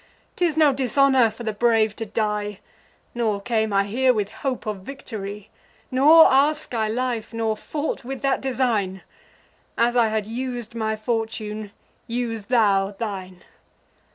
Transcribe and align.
'Tis 0.35 0.57
no 0.57 0.73
dishonour 0.73 1.29
for 1.29 1.43
the 1.43 1.53
brave 1.53 1.95
to 1.95 2.07
die, 2.07 2.59
Nor 3.13 3.39
came 3.39 3.71
I 3.71 3.83
here 3.83 4.15
with 4.15 4.31
hope 4.31 4.65
of 4.65 4.77
victory; 4.77 5.51
Nor 5.91 6.25
ask 6.25 6.73
I 6.73 6.87
life, 6.87 7.35
nor 7.35 7.55
fought 7.55 8.03
with 8.03 8.23
that 8.23 8.41
design: 8.41 9.03
As 9.77 9.95
I 9.95 10.07
had 10.07 10.25
us'd 10.27 10.73
my 10.73 10.95
fortune, 10.95 11.69
use 12.07 12.47
thou 12.47 12.95
thine. 12.97 13.43